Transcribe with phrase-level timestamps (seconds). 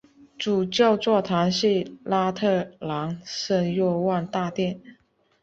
[0.35, 4.81] 主教座堂是拉特朗圣若望大殿。